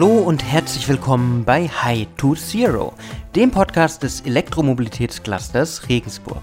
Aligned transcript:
Hallo 0.00 0.20
und 0.20 0.42
herzlich 0.42 0.88
willkommen 0.88 1.44
bei 1.44 1.68
High 1.68 2.06
to 2.16 2.34
Zero, 2.34 2.94
dem 3.36 3.50
Podcast 3.50 4.02
des 4.02 4.22
Elektromobilitätsclusters 4.22 5.90
Regensburg. 5.90 6.40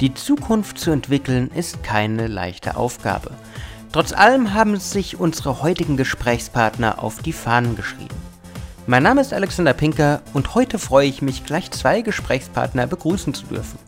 Die 0.00 0.14
Zukunft 0.14 0.78
zu 0.78 0.90
entwickeln 0.90 1.50
ist 1.54 1.84
keine 1.84 2.28
leichte 2.28 2.78
Aufgabe. 2.78 3.32
Trotz 3.92 4.14
allem 4.14 4.54
haben 4.54 4.78
sich 4.78 5.20
unsere 5.20 5.60
heutigen 5.60 5.98
Gesprächspartner 5.98 7.02
auf 7.02 7.20
die 7.20 7.34
Fahnen 7.34 7.76
geschrieben. 7.76 8.16
Mein 8.86 9.02
Name 9.02 9.20
ist 9.20 9.34
Alexander 9.34 9.74
Pinker 9.74 10.22
und 10.32 10.54
heute 10.54 10.78
freue 10.78 11.08
ich 11.08 11.20
mich, 11.20 11.44
gleich 11.44 11.70
zwei 11.72 12.00
Gesprächspartner 12.00 12.86
begrüßen 12.86 13.34
zu 13.34 13.44
dürfen. 13.48 13.78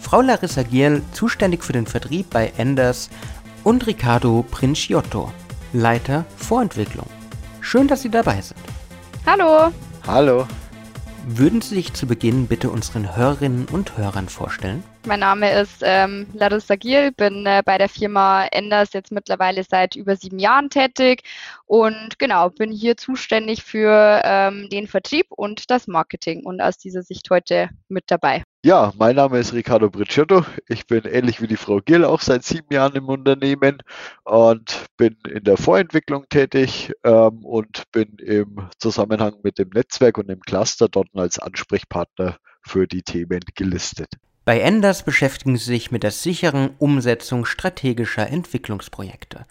Frau 0.00 0.20
Larissa 0.20 0.62
Gierl, 0.62 1.02
zuständig 1.10 1.64
für 1.64 1.72
den 1.72 1.88
Vertrieb 1.88 2.30
bei 2.30 2.52
Enders, 2.56 3.10
und 3.64 3.88
Riccardo 3.88 4.44
Princiotto, 4.48 5.32
Leiter 5.72 6.24
Vorentwicklung. 6.36 7.08
Schön, 7.60 7.88
dass 7.88 8.02
Sie 8.02 8.10
dabei 8.10 8.40
sind. 8.40 8.60
Hallo. 9.26 9.72
Hallo. 10.06 10.46
Würden 11.26 11.60
Sie 11.60 11.74
sich 11.74 11.92
zu 11.92 12.06
Beginn 12.06 12.46
bitte 12.46 12.70
unseren 12.70 13.14
Hörerinnen 13.14 13.66
und 13.66 13.96
Hörern 13.96 14.28
vorstellen? 14.28 14.82
Mein 15.06 15.20
Name 15.20 15.50
ist 15.52 15.82
ähm, 15.82 16.26
Larissa 16.32 16.76
Giel, 16.76 17.12
bin 17.12 17.46
äh, 17.46 17.62
bei 17.64 17.78
der 17.78 17.88
Firma 17.88 18.46
Enders 18.46 18.92
jetzt 18.92 19.12
mittlerweile 19.12 19.62
seit 19.64 19.96
über 19.96 20.16
sieben 20.16 20.38
Jahren 20.38 20.70
tätig 20.70 21.22
und 21.66 22.18
genau, 22.18 22.50
bin 22.50 22.72
hier 22.72 22.96
zuständig 22.96 23.62
für 23.62 24.20
ähm, 24.24 24.68
den 24.70 24.86
Vertrieb 24.86 25.26
und 25.30 25.70
das 25.70 25.86
Marketing 25.86 26.44
und 26.44 26.60
aus 26.60 26.78
dieser 26.78 27.02
Sicht 27.02 27.30
heute 27.30 27.68
mit 27.88 28.04
dabei. 28.08 28.42
Ja, 28.62 28.92
mein 28.98 29.16
Name 29.16 29.38
ist 29.38 29.54
Riccardo 29.54 29.88
Bricciotto. 29.88 30.44
Ich 30.68 30.86
bin 30.86 31.04
ähnlich 31.04 31.40
wie 31.40 31.46
die 31.46 31.56
Frau 31.56 31.80
Gill 31.82 32.04
auch 32.04 32.20
seit 32.20 32.44
sieben 32.44 32.70
Jahren 32.70 32.94
im 32.94 33.08
Unternehmen 33.08 33.82
und 34.24 34.84
bin 34.98 35.16
in 35.26 35.44
der 35.44 35.56
Vorentwicklung 35.56 36.26
tätig 36.28 36.92
ähm, 37.02 37.42
und 37.46 37.84
bin 37.90 38.18
im 38.18 38.68
Zusammenhang 38.78 39.36
mit 39.42 39.58
dem 39.58 39.70
Netzwerk 39.70 40.18
und 40.18 40.28
dem 40.28 40.40
Cluster 40.40 40.90
dort 40.90 41.08
als 41.14 41.38
Ansprechpartner 41.38 42.36
für 42.60 42.86
die 42.86 43.00
Themen 43.00 43.40
gelistet. 43.54 44.10
Bei 44.44 44.60
Enders 44.60 45.04
beschäftigen 45.04 45.56
Sie 45.56 45.64
sich 45.64 45.90
mit 45.90 46.02
der 46.02 46.10
sicheren 46.10 46.74
Umsetzung 46.76 47.46
strategischer 47.46 48.28
Entwicklungsprojekte. 48.28 49.46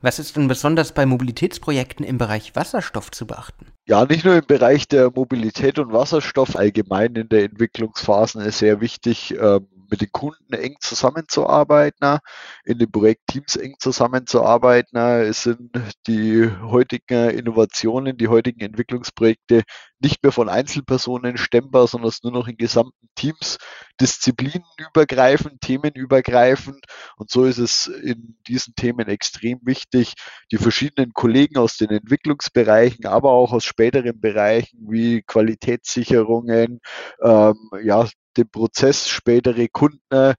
Was 0.00 0.18
ist 0.18 0.36
denn 0.36 0.48
besonders 0.48 0.92
bei 0.94 1.04
Mobilitätsprojekten 1.04 2.06
im 2.06 2.16
Bereich 2.16 2.56
Wasserstoff 2.56 3.10
zu 3.10 3.26
beachten? 3.26 3.73
Ja, 3.86 4.06
nicht 4.06 4.24
nur 4.24 4.34
im 4.34 4.46
Bereich 4.46 4.88
der 4.88 5.10
Mobilität 5.10 5.78
und 5.78 5.92
Wasserstoff, 5.92 6.56
allgemein 6.56 7.14
in 7.16 7.28
der 7.28 7.44
Entwicklungsphasen 7.44 8.40
ist 8.40 8.58
sehr 8.58 8.80
wichtig, 8.80 9.34
ähm, 9.38 9.66
mit 9.94 10.00
den 10.00 10.10
Kunden 10.10 10.52
eng 10.52 10.74
zusammenzuarbeiten, 10.80 12.18
in 12.64 12.78
den 12.78 12.90
Projektteams 12.90 13.54
eng 13.54 13.76
zusammenzuarbeiten. 13.78 14.98
Es 14.98 15.44
sind 15.44 15.70
die 16.08 16.50
heutigen 16.62 17.30
Innovationen, 17.30 18.16
die 18.16 18.26
heutigen 18.26 18.60
Entwicklungsprojekte 18.60 19.62
nicht 20.00 20.20
mehr 20.24 20.32
von 20.32 20.48
Einzelpersonen 20.48 21.38
stemmbar, 21.38 21.86
sondern 21.86 22.08
es 22.08 22.24
nur 22.24 22.32
noch 22.32 22.48
in 22.48 22.56
gesamten 22.56 23.08
Teams, 23.14 23.58
disziplinenübergreifend, 24.00 25.60
themenübergreifend. 25.60 26.84
Und 27.16 27.30
so 27.30 27.44
ist 27.44 27.58
es 27.58 27.86
in 27.86 28.36
diesen 28.48 28.74
Themen 28.74 29.06
extrem 29.06 29.60
wichtig, 29.62 30.14
die 30.50 30.58
verschiedenen 30.58 31.12
Kollegen 31.12 31.56
aus 31.56 31.76
den 31.76 31.90
Entwicklungsbereichen, 31.90 33.06
aber 33.06 33.30
auch 33.30 33.52
aus 33.52 33.64
späteren 33.64 34.20
Bereichen 34.20 34.88
wie 34.90 35.22
Qualitätssicherungen, 35.22 36.80
ähm, 37.22 37.54
ja, 37.84 38.08
den 38.36 38.48
Prozess, 38.48 39.08
spätere 39.08 39.68
Kunden, 39.68 40.34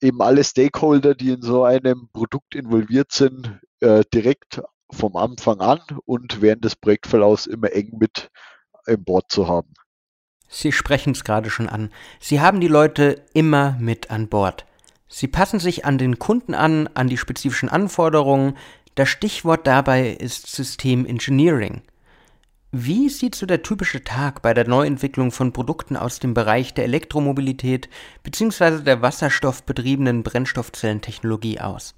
eben 0.00 0.22
alle 0.22 0.44
Stakeholder, 0.44 1.14
die 1.14 1.30
in 1.30 1.42
so 1.42 1.64
einem 1.64 2.08
Produkt 2.12 2.54
involviert 2.54 3.12
sind, 3.12 3.58
äh, 3.80 4.04
direkt 4.12 4.62
vom 4.90 5.16
Anfang 5.16 5.60
an 5.60 5.80
und 6.04 6.40
während 6.40 6.64
des 6.64 6.76
Projektverlaufs 6.76 7.46
immer 7.46 7.72
eng 7.72 7.98
mit 7.98 8.30
im 8.86 9.04
Bord 9.04 9.30
zu 9.30 9.48
haben. 9.48 9.74
Sie 10.48 10.72
sprechen 10.72 11.12
es 11.12 11.24
gerade 11.24 11.50
schon 11.50 11.68
an. 11.68 11.90
Sie 12.20 12.40
haben 12.40 12.60
die 12.60 12.68
Leute 12.68 13.22
immer 13.34 13.76
mit 13.78 14.10
an 14.10 14.28
Bord. 14.28 14.64
Sie 15.06 15.28
passen 15.28 15.58
sich 15.58 15.84
an 15.84 15.98
den 15.98 16.18
Kunden 16.18 16.54
an, 16.54 16.88
an 16.94 17.08
die 17.08 17.18
spezifischen 17.18 17.68
Anforderungen. 17.68 18.56
Das 18.94 19.08
Stichwort 19.08 19.66
dabei 19.66 20.10
ist 20.10 20.46
System 20.46 21.04
Engineering. 21.04 21.82
Wie 22.70 23.08
sieht 23.08 23.34
so 23.34 23.46
der 23.46 23.62
typische 23.62 24.04
Tag 24.04 24.42
bei 24.42 24.52
der 24.52 24.68
Neuentwicklung 24.68 25.32
von 25.32 25.54
Produkten 25.54 25.96
aus 25.96 26.18
dem 26.18 26.34
Bereich 26.34 26.74
der 26.74 26.84
Elektromobilität 26.84 27.88
bzw. 28.24 28.82
der 28.82 29.00
wasserstoffbetriebenen 29.00 30.22
Brennstoffzellentechnologie 30.22 31.60
aus? 31.60 31.94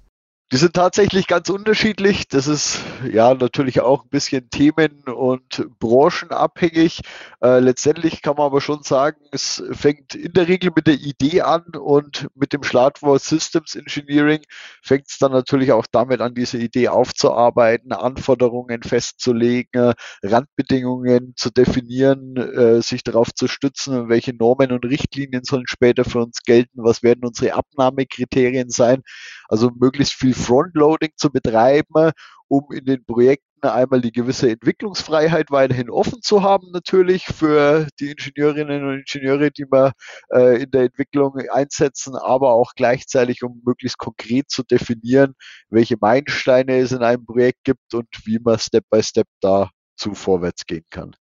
Die 0.53 0.57
sind 0.57 0.73
tatsächlich 0.73 1.27
ganz 1.27 1.47
unterschiedlich. 1.49 2.27
Das 2.27 2.47
ist 2.47 2.81
ja 3.09 3.33
natürlich 3.33 3.79
auch 3.79 4.03
ein 4.03 4.09
bisschen 4.09 4.49
themen- 4.49 5.03
und 5.05 5.65
branchenabhängig. 5.79 6.99
Äh, 7.41 7.59
letztendlich 7.59 8.21
kann 8.21 8.35
man 8.35 8.47
aber 8.47 8.59
schon 8.59 8.83
sagen, 8.83 9.21
es 9.31 9.63
fängt 9.71 10.13
in 10.13 10.33
der 10.33 10.49
Regel 10.49 10.73
mit 10.75 10.87
der 10.87 10.95
Idee 10.95 11.39
an 11.39 11.63
und 11.79 12.27
mit 12.35 12.51
dem 12.51 12.63
Schlagwort 12.63 13.21
Systems 13.21 13.75
Engineering 13.75 14.41
fängt 14.83 15.07
es 15.07 15.19
dann 15.19 15.31
natürlich 15.31 15.71
auch 15.71 15.85
damit 15.89 16.19
an, 16.19 16.35
diese 16.35 16.57
Idee 16.57 16.89
aufzuarbeiten, 16.89 17.93
Anforderungen 17.93 18.83
festzulegen, 18.83 19.93
Randbedingungen 20.21 21.31
zu 21.37 21.49
definieren, 21.49 22.35
äh, 22.35 22.81
sich 22.81 23.05
darauf 23.05 23.33
zu 23.33 23.47
stützen, 23.47 24.09
welche 24.09 24.33
Normen 24.35 24.73
und 24.73 24.83
Richtlinien 24.83 25.45
sollen 25.45 25.67
später 25.67 26.03
für 26.03 26.19
uns 26.19 26.43
gelten, 26.43 26.83
was 26.83 27.03
werden 27.03 27.23
unsere 27.23 27.53
Abnahmekriterien 27.53 28.69
sein. 28.69 29.01
Also 29.47 29.69
möglichst 29.77 30.13
viel 30.13 30.33
Frontloading 30.41 31.11
zu 31.15 31.31
betreiben, 31.31 32.11
um 32.47 32.65
in 32.71 32.85
den 32.85 33.05
Projekten 33.05 33.45
einmal 33.61 34.01
die 34.01 34.11
gewisse 34.11 34.49
Entwicklungsfreiheit 34.49 35.51
weiterhin 35.51 35.89
offen 35.89 36.21
zu 36.21 36.41
haben, 36.41 36.71
natürlich 36.71 37.25
für 37.25 37.87
die 37.99 38.11
Ingenieurinnen 38.11 38.83
und 38.87 38.99
Ingenieure, 38.99 39.51
die 39.51 39.65
wir 39.65 39.93
äh, 40.33 40.63
in 40.63 40.71
der 40.71 40.83
Entwicklung 40.83 41.37
einsetzen, 41.51 42.15
aber 42.15 42.53
auch 42.53 42.73
gleichzeitig, 42.75 43.43
um 43.43 43.61
möglichst 43.65 43.97
konkret 43.97 44.49
zu 44.49 44.63
definieren, 44.63 45.33
welche 45.69 45.97
Meilensteine 45.99 46.79
es 46.79 46.91
in 46.91 47.03
einem 47.03 47.25
Projekt 47.25 47.63
gibt 47.63 47.93
und 47.93 48.07
wie 48.25 48.39
man 48.39 48.59
Step 48.59 48.85
by 48.89 49.01
Step 49.03 49.27
dazu 49.41 50.13
vorwärts 50.13 50.65
gehen 50.65 50.85
kann. 50.89 51.15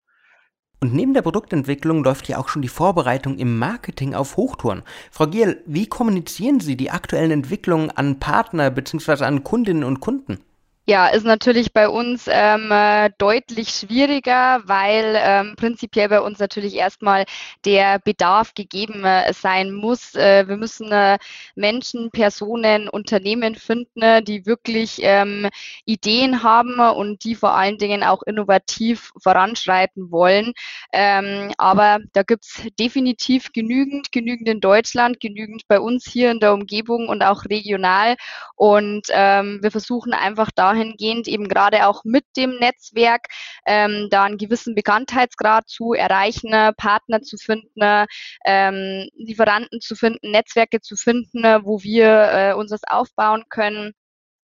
Und 0.81 0.94
neben 0.94 1.13
der 1.13 1.22
Produktentwicklung 1.22 2.03
läuft 2.06 2.29
ja 2.29 2.38
auch 2.38 2.47
schon 2.47 2.62
die 2.62 2.69
Vorbereitung 2.69 3.38
im 3.38 3.57
Marketing 3.59 4.13
auf 4.13 4.38
Hochtouren. 4.38 4.84
Frau 5.12 5.28
Giel, 5.28 5.62
wie 5.66 5.88
kommunizieren 5.88 6.62
Sie 6.62 6.78
die 6.78 6.90
aktuellen 6.90 7.31
Entwicklungen 7.31 7.91
an 7.91 8.19
Partner 8.19 8.72
bzw. 8.72 9.25
an 9.25 9.44
Kundinnen 9.44 9.84
und 9.84 10.00
Kunden? 10.00 10.40
Ja, 10.90 11.06
ist 11.06 11.24
natürlich 11.24 11.72
bei 11.72 11.88
uns 11.88 12.26
ähm, 12.28 12.72
äh, 12.72 13.12
deutlich 13.20 13.70
schwieriger, 13.70 14.64
weil 14.66 15.14
ähm, 15.24 15.56
prinzipiell 15.56 16.10
bei 16.10 16.20
uns 16.20 16.40
natürlich 16.40 16.74
erstmal 16.74 17.26
der 17.64 18.00
Bedarf 18.00 18.56
gegeben 18.56 19.04
äh, 19.06 19.32
sein 19.32 19.72
muss. 19.72 20.16
Äh, 20.16 20.48
wir 20.48 20.58
müssen 20.58 20.92
äh, 20.92 21.20
Menschen, 21.54 22.10
Personen, 22.10 22.90
Unternehmen 22.90 23.54
finden, 23.54 24.02
äh, 24.02 24.24
die 24.24 24.48
wirklich 24.48 24.98
ähm, 25.04 25.48
Ideen 25.86 26.42
haben 26.42 26.80
und 26.80 27.24
die 27.24 27.36
vor 27.36 27.54
allen 27.54 27.78
Dingen 27.78 28.02
auch 28.02 28.24
innovativ 28.24 29.12
voranschreiten 29.22 30.10
wollen. 30.10 30.54
Ähm, 30.92 31.52
aber 31.60 32.00
da 32.14 32.24
gibt's 32.24 32.64
definitiv 32.80 33.52
genügend, 33.54 34.12
genügend 34.12 34.50
in 34.50 34.60
Deutschland, 34.60 35.20
genügend 35.20 35.68
bei 35.68 35.80
uns 35.80 36.06
hier 36.12 36.32
in 36.32 36.40
der 36.40 36.54
Umgebung 36.56 37.10
und 37.10 37.22
auch 37.22 37.46
regional. 37.46 38.16
Und 38.56 39.04
ähm, 39.12 39.60
wir 39.62 39.70
versuchen 39.70 40.14
einfach 40.14 40.50
dahin, 40.50 40.78
dahingehend 40.79 41.28
eben 41.28 41.47
gerade 41.47 41.88
auch 41.88 42.03
mit 42.03 42.25
dem 42.38 42.57
Netzwerk 42.57 43.28
ähm, 43.66 44.07
da 44.09 44.23
einen 44.23 44.38
gewissen 44.38 44.75
Bekanntheitsgrad 44.75 45.67
zu 45.67 45.94
erreichen, 45.94 46.51
Partner 46.78 47.22
zu 47.22 47.38
finden, 47.38 48.06
ähm, 48.45 49.09
Lieferanten 49.16 49.81
zu 49.81 49.95
finden, 49.95 50.31
Netzwerke 50.31 50.81
zu 50.81 50.95
finden, 50.95 51.44
wo 51.63 51.81
wir 51.84 52.07
äh, 52.31 52.53
uns 52.53 52.72
das 52.72 52.81
aufbauen 52.88 53.44
können 53.50 53.94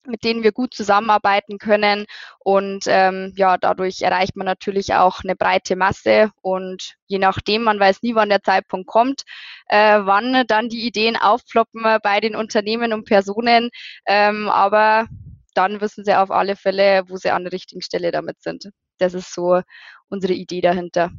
mit 0.08 0.24
denen 0.24 0.44
wir 0.44 0.52
gut 0.52 0.74
zusammenarbeiten 0.74 1.58
können. 1.58 2.06
Und 2.40 2.86
ähm, 2.88 3.34
ja, 3.36 3.58
dadurch 3.58 4.02
erreicht 4.02 4.36
man 4.36 4.46
natürlich 4.46 4.94
auch 4.94 5.22
eine 5.24 5.36
breite 5.36 5.76
Masse. 5.76 6.30
Und 6.42 6.96
je 7.08 7.20
nachdem, 7.20 7.64
man 7.64 7.80
weiß 7.80 8.02
nie, 8.02 8.16
wann 8.16 8.30
der 8.30 8.44
Zeitpunkt 8.44 8.88
kommt, 8.88 9.24
äh, 9.68 10.00
wann 10.04 10.46
dann 10.48 10.70
die 10.70 10.86
Ideen 10.86 11.18
aufploppen 11.18 11.84
bei 12.04 12.20
den 12.20 12.36
Unternehmen 12.36 12.94
und 12.94 13.06
Personen. 13.06 13.70
Ähm, 14.06 14.50
aber 14.50 15.08
dann 15.56 15.82
wissen 15.82 16.06
sie 16.06 16.16
auf 16.16 16.32
alle 16.32 16.56
Fälle, 16.56 17.04
wo 17.08 17.18
sie 17.18 17.32
an 17.32 17.44
der 17.44 17.54
richtigen 17.54 17.82
Stelle 17.82 18.12
damit 18.12 18.42
sind. 18.42 18.70
Das 18.98 19.14
ist 19.14 19.34
so 19.34 19.62
unsere 20.10 20.34
Idee 20.34 20.62
dahinter. 20.62 21.12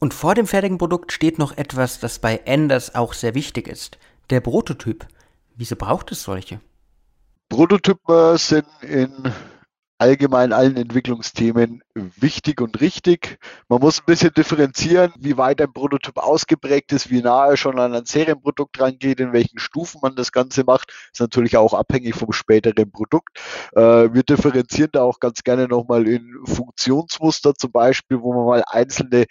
Und 0.00 0.12
vor 0.12 0.34
dem 0.34 0.46
fertigen 0.46 0.78
Produkt 0.78 1.12
steht 1.12 1.38
noch 1.38 1.56
etwas, 1.56 2.00
das 2.00 2.18
bei 2.18 2.38
Enders 2.44 2.94
auch 2.94 3.12
sehr 3.14 3.34
wichtig 3.34 3.68
ist. 3.68 3.98
Der 4.30 4.40
Prototyp. 4.40 5.06
Wieso 5.56 5.76
braucht 5.76 6.10
es 6.12 6.22
solche? 6.22 6.60
Prototypen 7.48 8.36
sind 8.36 8.66
in 8.82 9.32
allgemein 10.04 10.52
allen 10.52 10.76
Entwicklungsthemen 10.76 11.82
wichtig 11.94 12.60
und 12.60 12.82
richtig. 12.82 13.38
Man 13.68 13.80
muss 13.80 14.00
ein 14.00 14.04
bisschen 14.04 14.34
differenzieren, 14.34 15.14
wie 15.18 15.38
weit 15.38 15.62
ein 15.62 15.72
Prototyp 15.72 16.18
ausgeprägt 16.18 16.92
ist, 16.92 17.10
wie 17.10 17.22
nahe 17.22 17.56
schon 17.56 17.78
an 17.78 17.94
ein 17.94 18.04
Serienprodukt 18.04 18.78
rangeht, 18.78 19.18
in 19.18 19.32
welchen 19.32 19.58
Stufen 19.58 20.00
man 20.02 20.14
das 20.14 20.30
Ganze 20.30 20.64
macht. 20.64 20.92
Ist 21.10 21.20
natürlich 21.20 21.56
auch 21.56 21.72
abhängig 21.72 22.16
vom 22.16 22.32
späteren 22.32 22.92
Produkt. 22.92 23.38
Äh, 23.72 24.12
wir 24.12 24.24
differenzieren 24.24 24.90
da 24.92 25.04
auch 25.04 25.20
ganz 25.20 25.42
gerne 25.42 25.68
nochmal 25.68 26.06
in 26.06 26.34
Funktionsmuster 26.44 27.54
zum 27.54 27.72
Beispiel, 27.72 28.20
wo 28.20 28.34
man 28.34 28.44
mal 28.44 28.64
einzelne 28.66 29.24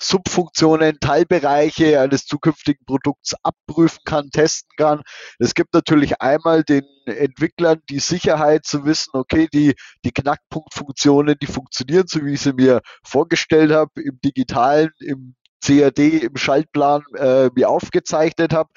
Subfunktionen, 0.00 0.98
Teilbereiche 1.00 2.00
eines 2.00 2.24
zukünftigen 2.24 2.84
Produkts 2.86 3.34
abprüfen 3.42 4.00
kann, 4.04 4.30
testen 4.30 4.70
kann. 4.76 5.02
Es 5.38 5.54
gibt 5.54 5.74
natürlich 5.74 6.20
einmal 6.20 6.62
den 6.62 6.84
Entwicklern 7.06 7.80
die 7.90 7.98
Sicherheit 7.98 8.64
zu 8.64 8.84
wissen, 8.84 9.10
okay, 9.14 9.48
die, 9.52 9.74
die 10.04 10.12
Knackpunktfunktionen, 10.12 11.36
die 11.40 11.46
funktionieren 11.46 12.04
so, 12.06 12.24
wie 12.24 12.34
ich 12.34 12.40
sie 12.40 12.52
mir 12.52 12.80
vorgestellt 13.04 13.72
habe, 13.72 13.90
im 13.96 14.20
digitalen, 14.22 14.90
im 15.00 15.34
CAD 15.64 15.98
im 15.98 16.36
Schaltplan 16.36 17.02
äh, 17.16 17.50
mir 17.54 17.68
aufgezeichnet 17.68 18.52
habe, 18.52 18.70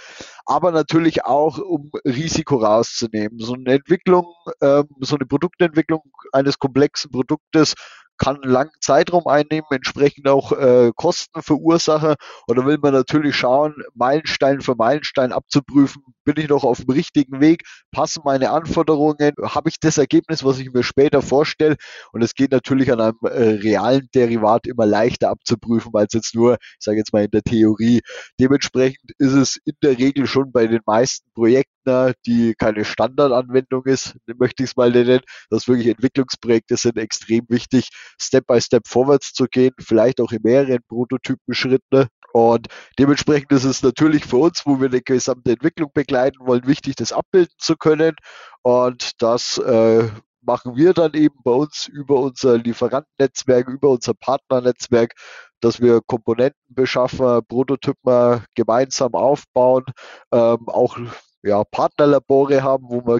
aber 0.45 0.71
natürlich 0.71 1.25
auch, 1.25 1.59
um 1.59 1.91
Risiko 2.05 2.57
rauszunehmen. 2.57 3.39
So 3.39 3.53
eine 3.53 3.73
Entwicklung, 3.73 4.25
ähm, 4.61 4.87
so 4.99 5.15
eine 5.15 5.25
Produktentwicklung 5.25 6.01
eines 6.31 6.57
komplexen 6.57 7.11
Produktes 7.11 7.75
kann 8.17 8.41
einen 8.41 8.51
langen 8.51 8.71
Zeitraum 8.79 9.25
einnehmen, 9.27 9.65
entsprechend 9.69 10.27
auch 10.27 10.51
äh, 10.51 10.91
Kosten 10.95 11.41
verursachen. 11.41 12.15
Und 12.47 12.57
da 12.57 12.65
will 12.65 12.77
man 12.81 12.93
natürlich 12.93 13.35
schauen, 13.35 13.75
Meilenstein 13.95 14.61
für 14.61 14.75
Meilenstein 14.75 15.31
abzuprüfen, 15.31 16.03
bin 16.23 16.35
ich 16.37 16.49
noch 16.49 16.63
auf 16.63 16.79
dem 16.79 16.91
richtigen 16.91 17.41
Weg, 17.41 17.63
passen 17.91 18.21
meine 18.23 18.51
Anforderungen, 18.51 19.33
habe 19.41 19.69
ich 19.69 19.79
das 19.79 19.97
Ergebnis, 19.97 20.43
was 20.43 20.59
ich 20.59 20.71
mir 20.71 20.83
später 20.83 21.21
vorstelle. 21.21 21.77
Und 22.11 22.21
es 22.21 22.35
geht 22.35 22.51
natürlich 22.51 22.91
an 22.91 23.01
einem 23.01 23.17
äh, 23.23 23.59
realen 23.61 24.07
Derivat 24.13 24.67
immer 24.67 24.85
leichter 24.85 25.29
abzuprüfen, 25.29 25.91
als 25.93 26.13
jetzt 26.13 26.35
nur, 26.35 26.53
ich 26.61 26.85
sage 26.85 26.97
jetzt 26.97 27.13
mal 27.13 27.23
in 27.23 27.31
der 27.31 27.43
Theorie. 27.43 28.01
Dementsprechend 28.39 29.11
ist 29.17 29.33
es 29.33 29.59
in 29.65 29.73
der 29.81 29.97
Regel 29.97 30.27
schon 30.27 30.51
bei 30.51 30.67
den 30.67 30.81
meisten 30.85 31.29
Projekten, 31.33 31.80
die 32.25 32.53
keine 32.57 32.85
Standardanwendung 32.85 33.85
ist, 33.85 34.15
möchte 34.37 34.63
ich 34.63 34.71
es 34.71 34.75
mal 34.75 34.91
nennen, 34.91 35.21
dass 35.49 35.67
wirklich 35.67 35.87
Entwicklungsprojekte 35.87 36.77
sind 36.77 36.97
extrem 36.97 37.45
wichtig, 37.49 37.89
Step 38.19 38.47
by 38.47 38.61
Step 38.61 38.87
vorwärts 38.87 39.33
zu 39.33 39.45
gehen, 39.45 39.73
vielleicht 39.79 40.21
auch 40.21 40.31
in 40.31 40.41
mehreren 40.43 40.79
Prototypen-Schritten. 40.87 42.07
Und 42.33 42.67
dementsprechend 42.97 43.51
ist 43.51 43.65
es 43.65 43.83
natürlich 43.83 44.25
für 44.25 44.37
uns, 44.37 44.65
wo 44.65 44.79
wir 44.79 44.89
die 44.89 45.03
gesamte 45.03 45.51
Entwicklung 45.51 45.91
begleiten 45.93 46.37
wollen, 46.45 46.65
wichtig, 46.65 46.95
das 46.95 47.11
abbilden 47.11 47.53
zu 47.57 47.75
können. 47.75 48.15
Und 48.61 49.21
das 49.21 49.57
äh, 49.57 50.07
machen 50.41 50.75
wir 50.75 50.93
dann 50.93 51.13
eben 51.13 51.35
bei 51.43 51.51
uns 51.51 51.87
über 51.87 52.19
unser 52.19 52.57
Lieferantennetzwerk, 52.57 53.67
über 53.67 53.89
unser 53.89 54.13
Partnernetzwerk, 54.13 55.13
dass 55.59 55.79
wir 55.79 56.01
Komponenten 56.05 56.59
beschaffen, 56.69 57.41
Prototypen 57.47 58.43
gemeinsam 58.55 59.13
aufbauen, 59.13 59.85
ähm, 60.31 60.67
auch 60.67 60.97
ja, 61.43 61.63
Partnerlabore 61.63 62.63
haben, 62.63 62.85
wo 62.89 63.01
man 63.01 63.19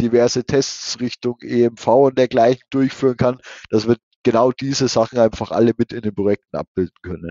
diverse 0.00 0.44
Tests 0.44 0.98
Richtung 1.00 1.38
EMV 1.40 1.86
und 1.86 2.18
dergleichen 2.18 2.62
durchführen 2.70 3.16
kann, 3.16 3.38
dass 3.70 3.86
wir 3.86 3.96
genau 4.22 4.52
diese 4.52 4.88
Sachen 4.88 5.18
einfach 5.18 5.50
alle 5.50 5.72
mit 5.76 5.92
in 5.92 6.02
den 6.02 6.14
Projekten 6.14 6.56
abbilden 6.56 6.96
können. 7.02 7.30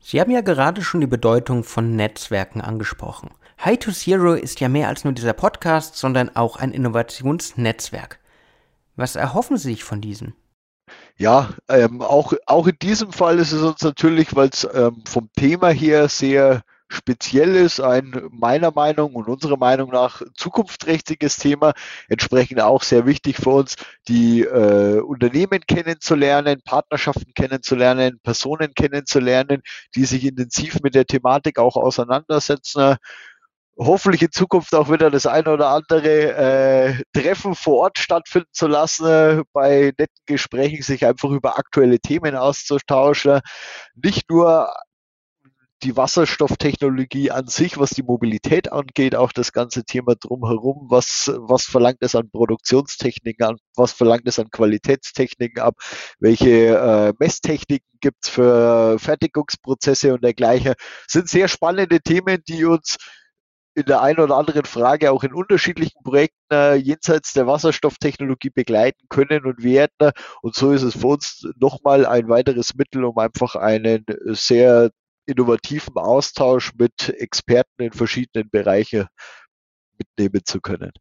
Sie 0.00 0.20
haben 0.20 0.30
ja 0.30 0.40
gerade 0.40 0.82
schon 0.82 1.00
die 1.00 1.06
Bedeutung 1.06 1.62
von 1.62 1.94
Netzwerken 1.94 2.60
angesprochen. 2.60 3.30
High 3.64 3.78
to 3.78 3.92
Zero 3.92 4.34
ist 4.34 4.58
ja 4.58 4.68
mehr 4.68 4.88
als 4.88 5.04
nur 5.04 5.12
dieser 5.12 5.32
Podcast, 5.32 5.96
sondern 5.96 6.34
auch 6.34 6.56
ein 6.56 6.72
Innovationsnetzwerk. 6.72 8.18
Was 8.96 9.14
erhoffen 9.14 9.56
Sie 9.56 9.70
sich 9.70 9.84
von 9.84 10.00
diesen? 10.00 10.34
Ja, 11.16 11.50
ähm, 11.68 12.02
auch, 12.02 12.32
auch 12.46 12.66
in 12.66 12.76
diesem 12.82 13.12
Fall 13.12 13.38
ist 13.38 13.52
es 13.52 13.62
uns 13.62 13.82
natürlich, 13.82 14.34
weil 14.34 14.48
es 14.48 14.68
ähm, 14.74 15.04
vom 15.06 15.30
Thema 15.36 15.68
her 15.68 16.08
sehr 16.08 16.62
speziell 16.92 17.56
ist, 17.56 17.80
ein 17.80 18.28
meiner 18.30 18.70
Meinung 18.72 19.14
und 19.14 19.28
unserer 19.28 19.56
Meinung 19.56 19.90
nach 19.90 20.22
zukunftsträchtiges 20.36 21.36
Thema, 21.36 21.72
entsprechend 22.08 22.60
auch 22.60 22.82
sehr 22.82 23.06
wichtig 23.06 23.36
für 23.36 23.50
uns, 23.50 23.76
die 24.08 24.42
äh, 24.42 25.00
Unternehmen 25.00 25.60
kennenzulernen, 25.66 26.60
Partnerschaften 26.64 27.32
kennenzulernen, 27.34 28.20
Personen 28.22 28.74
kennenzulernen, 28.74 29.62
die 29.94 30.04
sich 30.04 30.24
intensiv 30.24 30.80
mit 30.82 30.94
der 30.94 31.06
Thematik 31.06 31.58
auch 31.58 31.76
auseinandersetzen 31.76 32.96
hoffentlich 33.78 34.22
in 34.22 34.32
Zukunft 34.32 34.74
auch 34.74 34.90
wieder 34.90 35.10
das 35.10 35.26
eine 35.26 35.50
oder 35.50 35.68
andere 35.68 36.34
äh, 36.34 37.02
Treffen 37.12 37.54
vor 37.54 37.78
Ort 37.78 37.98
stattfinden 37.98 38.48
zu 38.52 38.66
lassen, 38.66 39.42
bei 39.52 39.92
netten 39.98 40.22
Gesprächen 40.26 40.82
sich 40.82 41.06
einfach 41.06 41.30
über 41.30 41.58
aktuelle 41.58 41.98
Themen 41.98 42.36
auszutauschen. 42.36 43.40
Nicht 43.94 44.30
nur 44.30 44.72
die 45.82 45.96
Wasserstofftechnologie 45.96 47.30
an 47.30 47.48
sich, 47.48 47.78
was 47.78 47.90
die 47.90 48.02
Mobilität 48.02 48.70
angeht, 48.70 49.16
auch 49.16 49.32
das 49.32 49.52
ganze 49.52 49.84
Thema 49.84 50.14
drumherum, 50.14 50.86
was, 50.88 51.32
was 51.36 51.64
verlangt 51.64 51.98
es 52.00 52.14
an 52.14 52.30
Produktionstechniken 52.30 53.46
an, 53.46 53.56
was 53.74 53.92
verlangt 53.92 54.26
es 54.26 54.38
an 54.38 54.50
Qualitätstechniken 54.50 55.62
ab, 55.62 55.74
welche 56.20 56.76
äh, 56.76 57.12
Messtechniken 57.18 57.88
gibt 58.00 58.24
es 58.24 58.30
für 58.30 58.98
Fertigungsprozesse 58.98 60.14
und 60.14 60.22
dergleichen, 60.22 60.74
sind 61.08 61.28
sehr 61.28 61.48
spannende 61.48 62.00
Themen, 62.00 62.42
die 62.46 62.64
uns 62.64 62.96
in 63.74 63.84
der 63.84 64.02
einen 64.02 64.20
oder 64.20 64.36
anderen 64.36 64.64
Frage 64.66 65.10
auch 65.10 65.24
in 65.24 65.32
unterschiedlichen 65.32 66.02
Projekten 66.04 66.36
äh, 66.52 66.74
jenseits 66.74 67.32
der 67.32 67.46
Wasserstofftechnologie 67.46 68.50
begleiten 68.50 69.06
können 69.08 69.46
und 69.46 69.62
werden. 69.62 70.12
Und 70.42 70.54
so 70.54 70.72
ist 70.72 70.82
es 70.82 70.98
für 70.98 71.06
uns 71.06 71.48
nochmal 71.58 72.04
ein 72.04 72.28
weiteres 72.28 72.74
Mittel, 72.74 73.04
um 73.04 73.16
einfach 73.16 73.56
einen 73.56 74.04
sehr 74.26 74.90
innovativen 75.26 75.96
Austausch 75.96 76.72
mit 76.78 77.08
Experten 77.08 77.82
in 77.82 77.92
verschiedenen 77.92 78.50
Bereichen 78.50 79.06
mitnehmen 79.98 80.42
zu 80.44 80.60
können. 80.60 80.92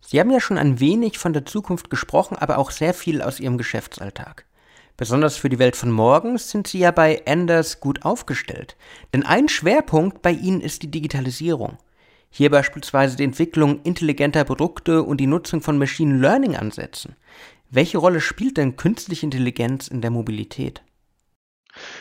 Sie 0.00 0.18
haben 0.18 0.30
ja 0.30 0.40
schon 0.40 0.58
ein 0.58 0.80
wenig 0.80 1.18
von 1.18 1.32
der 1.32 1.46
Zukunft 1.46 1.88
gesprochen, 1.90 2.36
aber 2.36 2.58
auch 2.58 2.70
sehr 2.70 2.92
viel 2.92 3.22
aus 3.22 3.40
Ihrem 3.40 3.58
Geschäftsalltag. 3.58 4.46
Besonders 4.96 5.36
für 5.36 5.48
die 5.48 5.58
Welt 5.58 5.76
von 5.76 5.90
morgen 5.90 6.38
sind 6.38 6.66
Sie 6.66 6.78
ja 6.78 6.90
bei 6.90 7.22
Enders 7.24 7.80
gut 7.80 8.04
aufgestellt. 8.04 8.76
Denn 9.14 9.24
ein 9.24 9.48
Schwerpunkt 9.48 10.22
bei 10.22 10.32
Ihnen 10.32 10.60
ist 10.60 10.82
die 10.82 10.90
Digitalisierung. 10.90 11.78
Hier 12.30 12.50
beispielsweise 12.50 13.16
die 13.16 13.24
Entwicklung 13.24 13.82
intelligenter 13.82 14.44
Produkte 14.44 15.02
und 15.02 15.18
die 15.18 15.26
Nutzung 15.26 15.60
von 15.60 15.78
Machine 15.78 16.18
Learning 16.18 16.56
Ansätzen. 16.56 17.16
Welche 17.70 17.98
Rolle 17.98 18.20
spielt 18.20 18.58
denn 18.58 18.76
künstliche 18.76 19.26
Intelligenz 19.26 19.88
in 19.88 20.02
der 20.02 20.10
Mobilität? 20.10 20.82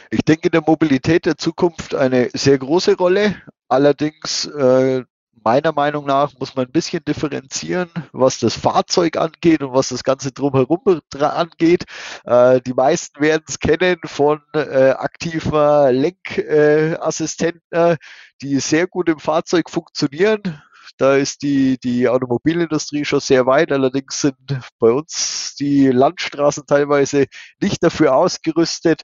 Ich 0.09 0.21
denke 0.21 0.47
in 0.47 0.51
der 0.51 0.63
Mobilität 0.65 1.25
der 1.25 1.38
Zukunft 1.38 1.95
eine 1.95 2.29
sehr 2.33 2.57
große 2.57 2.95
Rolle. 2.97 3.35
Allerdings 3.68 4.45
äh, 4.45 5.03
meiner 5.44 5.71
Meinung 5.71 6.06
nach 6.06 6.33
muss 6.39 6.56
man 6.56 6.65
ein 6.65 6.71
bisschen 6.71 7.03
differenzieren, 7.03 7.89
was 8.12 8.39
das 8.39 8.56
Fahrzeug 8.56 9.18
angeht 9.18 9.63
und 9.63 9.73
was 9.73 9.89
das 9.89 10.03
Ganze 10.03 10.31
drumherum 10.31 11.01
angeht. 11.19 11.85
Äh, 12.25 12.61
die 12.61 12.73
meisten 12.73 13.21
werden 13.21 13.44
es 13.47 13.59
kennen 13.59 13.97
von 14.06 14.42
äh, 14.54 14.92
aktiver 14.92 15.92
Lenkassistenten, 15.92 17.61
äh, 17.71 17.97
die 18.42 18.59
sehr 18.59 18.87
gut 18.87 19.09
im 19.09 19.19
Fahrzeug 19.19 19.69
funktionieren. 19.69 20.61
Da 20.97 21.16
ist 21.16 21.42
die, 21.42 21.80
die 21.80 22.09
Automobilindustrie 22.09 23.06
schon 23.06 23.21
sehr 23.21 23.45
weit. 23.45 23.71
Allerdings 23.71 24.21
sind 24.21 24.35
bei 24.78 24.92
uns 24.92 25.56
die 25.59 25.87
Landstraßen 25.87 26.66
teilweise 26.68 27.25
nicht 27.61 27.83
dafür 27.83 28.16
ausgerüstet 28.16 29.01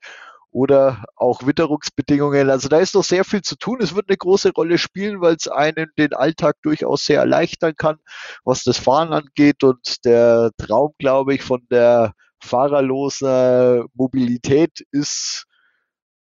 oder 0.57 1.05
auch 1.15 1.45
Witterungsbedingungen. 1.45 2.49
Also 2.49 2.67
da 2.67 2.79
ist 2.79 2.95
noch 2.95 3.03
sehr 3.03 3.23
viel 3.23 3.43
zu 3.43 3.55
tun. 3.57 3.77
Es 3.79 3.93
wird 3.93 4.09
eine 4.09 4.17
große 4.17 4.53
Rolle 4.53 4.79
spielen, 4.79 5.21
weil 5.21 5.35
es 5.35 5.47
einen 5.47 5.91
den 5.99 6.13
Alltag 6.13 6.55
durchaus 6.63 7.05
sehr 7.05 7.19
erleichtern 7.19 7.75
kann, 7.75 7.97
was 8.43 8.63
das 8.63 8.79
Fahren 8.79 9.13
angeht. 9.13 9.63
Und 9.63 10.03
der 10.03 10.49
Traum, 10.57 10.93
glaube 10.97 11.35
ich, 11.35 11.43
von 11.43 11.61
der 11.69 12.13
fahrerlosen 12.41 13.85
Mobilität 13.93 14.83
ist 14.89 15.45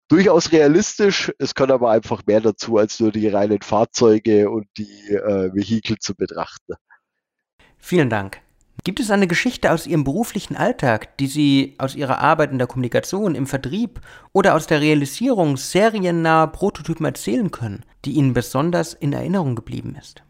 durchaus 0.06 0.52
realistisch. 0.52 1.32
Es 1.38 1.56
kann 1.56 1.72
aber 1.72 1.90
einfach 1.90 2.22
mehr 2.24 2.40
dazu, 2.40 2.76
als 2.76 3.00
nur 3.00 3.10
die 3.10 3.26
reinen 3.26 3.60
Fahrzeuge 3.60 4.50
und 4.50 4.68
die 4.78 5.14
äh, 5.14 5.52
Vehikel 5.52 5.98
zu 5.98 6.14
betrachten. 6.14 6.74
Vielen 7.76 8.08
Dank. 8.08 8.40
Gibt 8.84 8.98
es 8.98 9.10
eine 9.12 9.28
Geschichte 9.28 9.70
aus 9.70 9.86
Ihrem 9.86 10.02
beruflichen 10.02 10.56
Alltag, 10.56 11.16
die 11.18 11.28
Sie 11.28 11.74
aus 11.78 11.94
Ihrer 11.94 12.18
Arbeit 12.18 12.50
in 12.50 12.58
der 12.58 12.66
Kommunikation, 12.66 13.36
im 13.36 13.46
Vertrieb 13.46 14.00
oder 14.32 14.54
aus 14.54 14.66
der 14.66 14.80
Realisierung 14.80 15.56
seriennaher 15.56 16.48
Prototypen 16.48 17.06
erzählen 17.06 17.50
können, 17.52 17.84
die 18.04 18.12
Ihnen 18.12 18.32
besonders 18.32 18.92
in 18.94 19.12
Erinnerung 19.12 19.54
geblieben 19.54 19.96
ist? 20.00 20.22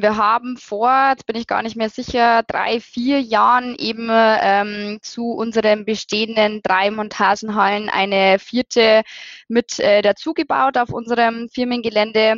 Wir 0.00 0.16
haben 0.16 0.56
vor, 0.58 1.08
jetzt 1.10 1.26
bin 1.26 1.34
ich 1.34 1.48
gar 1.48 1.64
nicht 1.64 1.74
mehr 1.74 1.90
sicher, 1.90 2.44
drei, 2.44 2.78
vier 2.78 3.20
Jahren 3.20 3.74
eben 3.76 4.08
ähm, 4.12 4.98
zu 5.02 5.32
unseren 5.32 5.84
bestehenden 5.84 6.60
drei 6.62 6.92
Montagenhallen 6.92 7.88
eine 7.88 8.38
vierte 8.38 9.02
mit 9.48 9.80
äh, 9.80 10.00
dazugebaut 10.02 10.78
auf 10.78 10.90
unserem 10.92 11.48
Firmengelände 11.48 12.36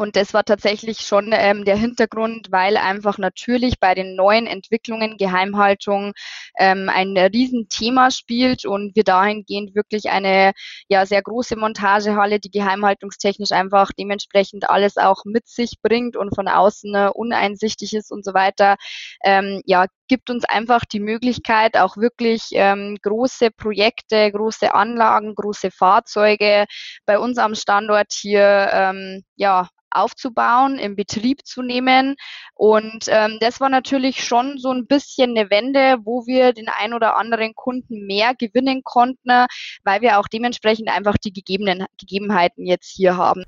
Und 0.00 0.14
das 0.14 0.32
war 0.32 0.44
tatsächlich 0.44 1.00
schon 1.00 1.30
ähm, 1.32 1.64
der 1.64 1.76
Hintergrund, 1.76 2.52
weil 2.52 2.76
einfach 2.76 3.18
natürlich 3.18 3.80
bei 3.80 3.94
den 3.96 4.14
neuen 4.14 4.46
Entwicklungen 4.46 5.16
Geheimhaltung 5.16 6.12
ähm, 6.56 6.88
ein 6.88 7.18
Riesenthema 7.18 8.12
spielt 8.12 8.64
und 8.64 8.94
wir 8.94 9.02
dahingehend 9.02 9.74
wirklich 9.74 10.08
eine 10.10 10.52
ja 10.88 11.04
sehr 11.04 11.20
große 11.20 11.56
Montagehalle, 11.56 12.38
die 12.38 12.50
geheimhaltungstechnisch 12.50 13.50
einfach 13.50 13.90
dementsprechend 13.98 14.70
alles 14.70 14.98
auch 14.98 15.24
mit 15.24 15.48
sich 15.48 15.72
bringt 15.82 16.16
und 16.16 16.32
von 16.32 16.46
außen 16.46 16.94
äh, 16.94 17.10
uneinsichtig 17.12 17.92
ist 17.92 18.12
und 18.12 18.24
so 18.24 18.34
weiter, 18.34 18.76
ähm, 19.24 19.62
ja, 19.66 19.86
gibt 20.08 20.30
uns 20.30 20.44
einfach 20.44 20.84
die 20.84 21.00
Möglichkeit, 21.00 21.76
auch 21.76 21.96
wirklich 21.96 22.48
ähm, 22.52 22.96
große 23.02 23.50
Projekte, 23.50 24.30
große 24.32 24.74
Anlagen, 24.74 25.34
große 25.34 25.70
Fahrzeuge 25.70 26.66
bei 27.06 27.18
uns 27.18 27.38
am 27.38 27.54
Standort 27.54 28.12
hier 28.12 28.70
ähm, 28.72 29.22
ja, 29.36 29.68
aufzubauen, 29.90 30.78
in 30.78 30.96
Betrieb 30.96 31.46
zu 31.46 31.62
nehmen. 31.62 32.16
Und 32.54 33.06
ähm, 33.08 33.38
das 33.40 33.60
war 33.60 33.68
natürlich 33.68 34.24
schon 34.24 34.58
so 34.58 34.70
ein 34.70 34.86
bisschen 34.86 35.36
eine 35.36 35.50
Wende, 35.50 35.98
wo 36.04 36.26
wir 36.26 36.52
den 36.52 36.68
ein 36.68 36.94
oder 36.94 37.16
anderen 37.16 37.54
Kunden 37.54 38.06
mehr 38.06 38.34
gewinnen 38.34 38.82
konnten, 38.84 39.46
weil 39.84 40.00
wir 40.00 40.18
auch 40.18 40.28
dementsprechend 40.28 40.88
einfach 40.88 41.16
die 41.16 41.32
gegebenen 41.32 41.86
Gegebenheiten 41.98 42.66
jetzt 42.66 42.90
hier 42.94 43.16
haben. 43.16 43.44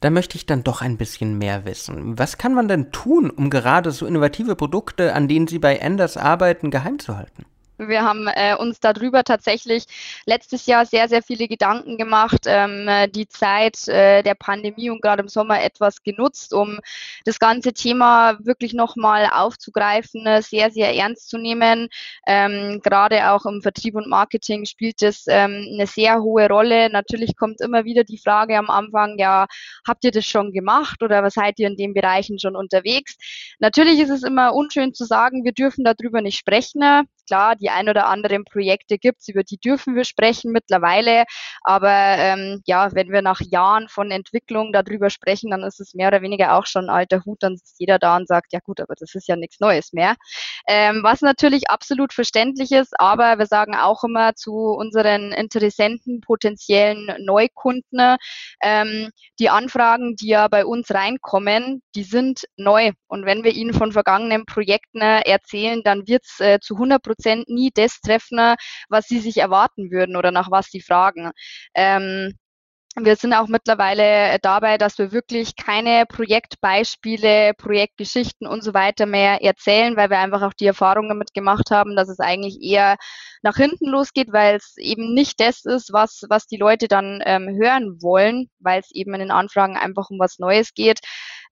Da 0.00 0.10
möchte 0.10 0.36
ich 0.36 0.46
dann 0.46 0.62
doch 0.62 0.80
ein 0.80 0.96
bisschen 0.96 1.38
mehr 1.38 1.64
wissen. 1.64 2.18
Was 2.18 2.38
kann 2.38 2.54
man 2.54 2.68
denn 2.68 2.92
tun, 2.92 3.30
um 3.30 3.50
gerade 3.50 3.90
so 3.90 4.06
innovative 4.06 4.54
Produkte, 4.54 5.12
an 5.14 5.26
denen 5.26 5.48
Sie 5.48 5.58
bei 5.58 5.76
Enders 5.76 6.16
arbeiten, 6.16 6.70
geheim 6.70 7.00
zu 7.00 7.16
halten? 7.16 7.44
Wir 7.78 8.02
haben 8.02 8.26
äh, 8.26 8.56
uns 8.56 8.80
darüber 8.80 9.22
tatsächlich 9.22 9.84
letztes 10.26 10.66
Jahr 10.66 10.84
sehr, 10.84 11.08
sehr 11.08 11.22
viele 11.22 11.46
Gedanken 11.46 11.96
gemacht, 11.96 12.40
ähm, 12.46 12.88
die 13.12 13.28
Zeit 13.28 13.86
äh, 13.86 14.22
der 14.22 14.34
Pandemie 14.34 14.90
und 14.90 15.00
gerade 15.00 15.22
im 15.22 15.28
Sommer 15.28 15.62
etwas 15.62 16.02
genutzt, 16.02 16.52
um 16.52 16.80
das 17.24 17.38
ganze 17.38 17.72
Thema 17.72 18.36
wirklich 18.40 18.74
nochmal 18.74 19.30
aufzugreifen, 19.32 20.26
äh, 20.26 20.42
sehr, 20.42 20.70
sehr 20.72 20.94
ernst 20.94 21.28
zu 21.28 21.38
nehmen. 21.38 21.88
Ähm, 22.26 22.80
gerade 22.82 23.30
auch 23.30 23.46
im 23.46 23.62
Vertrieb 23.62 23.94
und 23.94 24.08
Marketing 24.08 24.64
spielt 24.64 25.02
es 25.02 25.26
ähm, 25.28 25.64
eine 25.72 25.86
sehr 25.86 26.20
hohe 26.20 26.48
Rolle. 26.48 26.90
Natürlich 26.90 27.36
kommt 27.36 27.60
immer 27.60 27.84
wieder 27.84 28.02
die 28.02 28.18
Frage 28.18 28.58
am 28.58 28.70
Anfang, 28.70 29.18
ja, 29.18 29.46
habt 29.86 30.04
ihr 30.04 30.10
das 30.10 30.26
schon 30.26 30.52
gemacht 30.52 31.02
oder 31.02 31.22
was 31.22 31.34
seid 31.34 31.60
ihr 31.60 31.68
in 31.68 31.76
den 31.76 31.94
Bereichen 31.94 32.40
schon 32.40 32.56
unterwegs? 32.56 33.16
Natürlich 33.60 34.00
ist 34.00 34.10
es 34.10 34.24
immer 34.24 34.52
unschön 34.54 34.94
zu 34.94 35.04
sagen, 35.04 35.44
wir 35.44 35.52
dürfen 35.52 35.84
darüber 35.84 36.20
nicht 36.22 36.38
sprechen. 36.38 36.82
Klar, 37.28 37.56
die 37.56 37.68
ein 37.68 37.90
oder 37.90 38.06
anderen 38.06 38.44
Projekte 38.44 38.96
gibt 38.96 39.20
es, 39.20 39.28
über 39.28 39.42
die 39.42 39.58
dürfen 39.58 39.94
wir 39.94 40.04
sprechen 40.04 40.50
mittlerweile. 40.50 41.24
Aber 41.62 41.90
ähm, 41.90 42.62
ja, 42.64 42.88
wenn 42.94 43.12
wir 43.12 43.20
nach 43.20 43.40
Jahren 43.42 43.88
von 43.90 44.10
Entwicklung 44.10 44.72
darüber 44.72 45.10
sprechen, 45.10 45.50
dann 45.50 45.62
ist 45.62 45.78
es 45.78 45.92
mehr 45.92 46.08
oder 46.08 46.22
weniger 46.22 46.56
auch 46.56 46.64
schon 46.64 46.88
alter 46.88 47.22
Hut. 47.26 47.42
Dann 47.42 47.52
ist 47.52 47.76
jeder 47.78 47.98
da 47.98 48.16
und 48.16 48.26
sagt, 48.26 48.54
ja 48.54 48.60
gut, 48.64 48.80
aber 48.80 48.94
das 48.98 49.14
ist 49.14 49.28
ja 49.28 49.36
nichts 49.36 49.60
Neues 49.60 49.92
mehr. 49.92 50.14
Ähm, 50.66 51.02
was 51.02 51.20
natürlich 51.20 51.68
absolut 51.68 52.14
verständlich 52.14 52.72
ist, 52.72 52.98
aber 52.98 53.38
wir 53.38 53.46
sagen 53.46 53.74
auch 53.76 54.04
immer 54.04 54.34
zu 54.34 54.52
unseren 54.54 55.32
Interessenten, 55.32 56.22
potenziellen 56.22 57.14
Neukunden, 57.18 58.16
ähm, 58.62 59.10
die 59.38 59.50
Anfragen, 59.50 60.16
die 60.16 60.28
ja 60.28 60.48
bei 60.48 60.64
uns 60.64 60.90
reinkommen, 60.94 61.82
die 61.94 62.04
sind 62.04 62.44
neu. 62.56 62.92
Und 63.06 63.26
wenn 63.26 63.44
wir 63.44 63.52
ihnen 63.52 63.74
von 63.74 63.92
vergangenen 63.92 64.46
Projekten 64.46 65.02
erzählen, 65.02 65.82
dann 65.84 66.06
wird 66.08 66.24
es 66.24 66.40
äh, 66.40 66.58
zu 66.60 66.74
100 66.74 67.02
Prozent 67.02 67.17
Prozent 67.18 67.48
nie 67.48 67.70
das 67.74 68.00
treffen, 68.00 68.54
was 68.88 69.06
sie 69.06 69.18
sich 69.18 69.38
erwarten 69.38 69.90
würden 69.90 70.16
oder 70.16 70.30
nach 70.30 70.50
was 70.50 70.66
sie 70.66 70.80
fragen. 70.80 71.30
Ähm, 71.74 72.34
wir 73.00 73.16
sind 73.16 73.32
auch 73.32 73.46
mittlerweile 73.46 74.38
dabei, 74.40 74.76
dass 74.76 74.98
wir 74.98 75.12
wirklich 75.12 75.54
keine 75.56 76.04
Projektbeispiele, 76.06 77.54
Projektgeschichten 77.54 78.46
und 78.46 78.64
so 78.64 78.74
weiter 78.74 79.06
mehr 79.06 79.42
erzählen, 79.42 79.96
weil 79.96 80.10
wir 80.10 80.18
einfach 80.18 80.42
auch 80.42 80.54
die 80.54 80.66
Erfahrung 80.66 81.08
damit 81.08 81.32
gemacht 81.32 81.70
haben, 81.70 81.94
dass 81.94 82.08
es 82.08 82.18
eigentlich 82.18 82.60
eher 82.60 82.96
nach 83.42 83.56
hinten 83.56 83.86
losgeht, 83.86 84.32
weil 84.32 84.56
es 84.56 84.76
eben 84.78 85.14
nicht 85.14 85.38
das 85.38 85.64
ist, 85.64 85.92
was, 85.92 86.22
was 86.28 86.46
die 86.46 86.56
Leute 86.56 86.88
dann 86.88 87.20
ähm, 87.24 87.48
hören 87.60 88.02
wollen, 88.02 88.48
weil 88.58 88.80
es 88.80 88.90
eben 88.92 89.14
in 89.14 89.20
den 89.20 89.30
Anfragen 89.30 89.76
einfach 89.76 90.10
um 90.10 90.18
was 90.18 90.38
Neues 90.40 90.74
geht. 90.74 90.98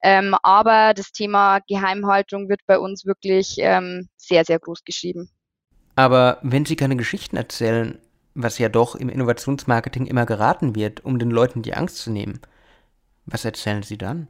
Ähm, 0.03 0.35
aber 0.43 0.95
das 0.95 1.13
Thema 1.13 1.61
Geheimhaltung 1.69 2.49
wird 2.49 2.61
bei 2.67 2.79
uns 2.79 3.05
wirklich 3.07 3.57
ähm, 3.59 4.09
sehr, 4.17 4.45
sehr 4.45 4.59
groß 4.59 4.83
geschrieben. 4.85 5.31
Aber 5.97 6.39
wenn 6.43 6.65
Sie 6.65 6.77
keine 6.77 6.97
Geschichten 6.97 7.37
erzählen, 7.37 7.99
was 8.35 8.59
ja 8.59 8.69
doch 8.69 8.95
im 8.95 9.09
Innovationsmarketing 9.09 10.07
immer 10.07 10.27
geraten 10.27 10.75
wird, 10.77 11.05
um 11.05 11.19
den 11.19 11.31
Leuten 11.31 11.63
die 11.63 11.75
Angst 11.75 11.97
zu 11.99 12.11
nehmen, 12.11 12.41
was 13.25 13.45
erzählen 13.45 13.83
Sie 13.83 13.99
dann? 13.99 14.29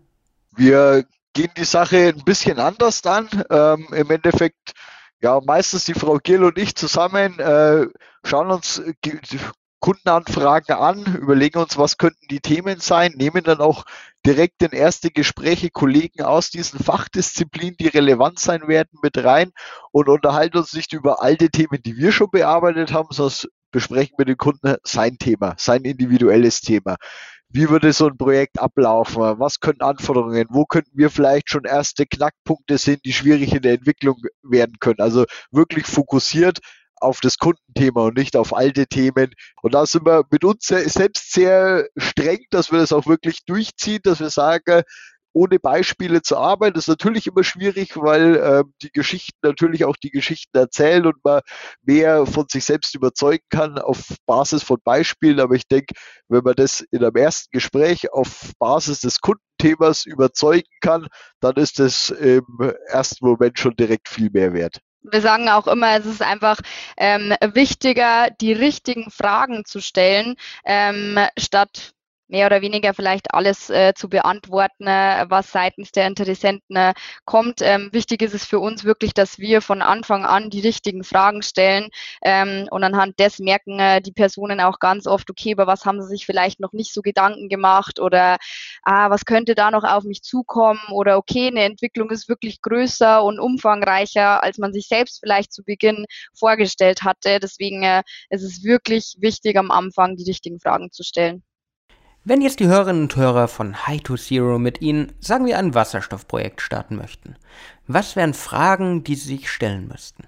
Wir 0.54 1.04
gehen 1.35 1.50
die 1.56 1.64
Sache 1.64 2.14
ein 2.16 2.25
bisschen 2.25 2.58
anders 2.58 3.04
an. 3.04 3.28
Ähm, 3.50 3.88
Im 3.92 4.11
Endeffekt, 4.11 4.73
ja, 5.20 5.40
meistens 5.44 5.85
die 5.85 5.94
Frau 5.94 6.18
Gill 6.23 6.44
und 6.44 6.56
ich 6.56 6.76
zusammen 6.76 7.38
äh, 7.38 7.87
schauen 8.25 8.50
uns 8.50 8.80
Kundenanfragen 9.86 10.74
an, 10.74 11.04
überlegen 11.14 11.60
uns, 11.60 11.78
was 11.78 11.96
könnten 11.96 12.26
die 12.28 12.40
Themen 12.40 12.80
sein, 12.80 13.12
nehmen 13.14 13.44
dann 13.44 13.60
auch 13.60 13.84
direkt 14.26 14.60
in 14.64 14.72
erste 14.72 15.12
Gespräche 15.12 15.70
Kollegen 15.70 16.22
aus 16.22 16.50
diesen 16.50 16.80
Fachdisziplinen, 16.80 17.76
die 17.76 17.86
relevant 17.86 18.40
sein 18.40 18.66
werden, 18.66 18.98
mit 19.00 19.16
rein 19.16 19.52
und 19.92 20.08
unterhalten 20.08 20.58
uns 20.58 20.72
nicht 20.72 20.92
über 20.92 21.22
alte 21.22 21.50
Themen, 21.50 21.80
die 21.84 21.96
wir 21.96 22.10
schon 22.10 22.32
bearbeitet 22.32 22.92
haben, 22.92 23.10
sondern 23.12 23.48
besprechen 23.70 24.16
mit 24.18 24.26
den 24.26 24.36
Kunden 24.36 24.74
sein 24.82 25.18
Thema, 25.18 25.54
sein 25.56 25.84
individuelles 25.84 26.62
Thema. 26.62 26.96
Wie 27.48 27.70
würde 27.70 27.92
so 27.92 28.08
ein 28.08 28.16
Projekt 28.16 28.58
ablaufen? 28.58 29.38
Was 29.38 29.60
können 29.60 29.82
Anforderungen? 29.82 30.46
Wo 30.50 30.64
könnten 30.64 30.98
wir 30.98 31.10
vielleicht 31.10 31.48
schon 31.48 31.64
erste 31.64 32.06
Knackpunkte 32.06 32.76
sehen, 32.76 32.98
die 33.04 33.12
schwierig 33.12 33.54
in 33.54 33.62
der 33.62 33.74
Entwicklung 33.74 34.20
werden 34.42 34.80
können? 34.80 34.98
Also 34.98 35.26
wirklich 35.52 35.86
fokussiert 35.86 36.58
auf 37.00 37.20
das 37.20 37.38
Kundenthema 37.38 38.04
und 38.06 38.16
nicht 38.16 38.36
auf 38.36 38.54
alte 38.54 38.86
Themen. 38.86 39.32
Und 39.62 39.74
da 39.74 39.86
sind 39.86 40.06
wir 40.06 40.24
mit 40.30 40.44
uns 40.44 40.66
selbst 40.66 41.32
sehr 41.32 41.88
streng, 41.96 42.40
dass 42.50 42.72
wir 42.72 42.78
das 42.78 42.92
auch 42.92 43.06
wirklich 43.06 43.44
durchziehen, 43.44 44.00
dass 44.02 44.20
wir 44.20 44.30
sagen, 44.30 44.82
ohne 45.36 45.58
Beispiele 45.58 46.22
zu 46.22 46.38
arbeiten, 46.38 46.78
ist 46.78 46.88
natürlich 46.88 47.26
immer 47.26 47.44
schwierig, 47.44 47.94
weil 47.96 48.36
äh, 48.36 48.64
die 48.80 48.90
Geschichten 48.90 49.36
natürlich 49.42 49.84
auch 49.84 49.96
die 49.96 50.10
Geschichten 50.10 50.56
erzählen 50.56 51.04
und 51.04 51.16
man 51.22 51.42
mehr 51.82 52.24
von 52.24 52.46
sich 52.50 52.64
selbst 52.64 52.94
überzeugen 52.94 53.44
kann 53.50 53.78
auf 53.78 54.14
Basis 54.24 54.62
von 54.62 54.78
Beispielen. 54.82 55.38
Aber 55.40 55.54
ich 55.54 55.68
denke, 55.68 55.94
wenn 56.28 56.42
man 56.42 56.54
das 56.54 56.80
in 56.90 57.04
einem 57.04 57.16
ersten 57.16 57.50
Gespräch 57.52 58.10
auf 58.14 58.52
Basis 58.58 59.00
des 59.00 59.20
Kundenthemas 59.20 60.06
überzeugen 60.06 60.70
kann, 60.80 61.06
dann 61.40 61.56
ist 61.56 61.80
das 61.80 62.08
im 62.08 62.46
ersten 62.86 63.26
Moment 63.26 63.58
schon 63.58 63.76
direkt 63.76 64.08
viel 64.08 64.30
mehr 64.30 64.54
wert 64.54 64.80
wir 65.10 65.20
sagen 65.20 65.48
auch 65.48 65.66
immer, 65.66 65.96
es 65.96 66.06
ist 66.06 66.22
einfach 66.22 66.60
ähm, 66.96 67.34
wichtiger, 67.40 68.30
die 68.40 68.52
richtigen 68.52 69.10
Fragen 69.10 69.64
zu 69.64 69.80
stellen, 69.80 70.36
ähm, 70.64 71.18
statt 71.38 71.92
mehr 72.28 72.47
oder 72.47 72.62
weniger 72.62 72.95
vielleicht 72.95 73.33
alles 73.35 73.71
äh, 73.71 73.92
zu 73.95 74.09
beantworten, 74.09 74.87
was 74.87 75.50
seitens 75.52 75.92
der 75.92 76.06
Interessenten 76.06 76.76
äh, 76.76 76.95
kommt. 77.25 77.61
Ähm, 77.62 77.90
wichtig 77.92 78.23
ist 78.23 78.35
es 78.35 78.45
für 78.45 78.59
uns 78.59 78.85
wirklich, 78.85 79.14
dass 79.14 79.38
wir 79.38 79.62
von 79.62 79.83
Anfang 79.83 80.25
an 80.25 80.50
die 80.50 80.61
richtigen 80.61 81.04
Fragen 81.04 81.42
stellen 81.42 81.88
ähm, 82.23 82.66
und 82.71 82.85
anhand 82.85 83.18
des 83.21 83.38
merken 83.38 83.78
äh, 83.78 84.00
die 84.00 84.12
Personen 84.12 84.61
auch 84.61 84.78
ganz 84.78 85.06
oft, 85.06 85.30
okay, 85.30 85.52
über 85.52 85.66
was 85.66 85.85
haben 85.85 86.02
sie 86.02 86.09
sich 86.09 86.26
vielleicht 86.26 86.61
noch 86.61 86.73
nicht 86.73 86.92
so 86.92 87.02
Gedanken 87.02 87.49
gemacht 87.49 88.00
oder 88.00 88.37
ah, 88.83 89.11
was 89.11 89.25
könnte 89.25 89.54
da 89.54 89.71
noch 89.71 89.85
auf 89.85 90.04
mich 90.04 90.23
zukommen 90.23 90.80
oder 90.90 91.16
okay, 91.16 91.49
eine 91.49 91.64
Entwicklung 91.64 92.11
ist 92.11 92.28
wirklich 92.28 92.61
größer 92.62 93.23
und 93.23 93.38
umfangreicher, 93.38 94.42
als 94.42 94.59
man 94.59 94.73
sich 94.73 94.88
selbst 94.88 95.21
vielleicht 95.21 95.52
zu 95.52 95.62
Beginn 95.64 96.06
vorgestellt 96.35 97.02
hatte. 97.02 97.40
Deswegen 97.40 97.83
äh, 97.83 98.02
ist 98.30 98.42
es 98.42 98.64
wirklich 98.64 99.16
wichtig, 99.21 99.56
am 99.56 99.71
Anfang 99.71 100.16
die 100.16 100.25
richtigen 100.25 100.61
Fragen 100.61 100.90
zu 100.92 101.02
stellen. 101.02 101.42
Wenn 102.28 102.40
jetzt 102.40 102.59
die 102.59 102.66
Hörerinnen 102.66 103.02
und 103.02 103.14
Hörer 103.14 103.47
von 103.47 103.87
High 103.87 104.02
to 104.02 104.16
Zero 104.16 104.59
mit 104.59 104.83
Ihnen, 104.83 105.12
sagen 105.21 105.47
wir, 105.47 105.61
ein 105.61 105.76
Wasserstoffprojekt 105.76 106.61
starten 106.61 106.97
möchten, 106.97 107.37
was 107.87 108.16
wären 108.16 108.35
Fragen, 108.35 109.04
die 109.04 109.14
Sie 109.14 109.37
sich 109.37 109.49
stellen 109.49 109.87
müssten? 109.87 110.25